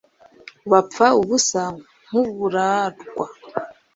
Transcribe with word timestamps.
bapfa 0.71 1.07
ubusa 1.21 1.63
nk'uburarwa 2.07 3.25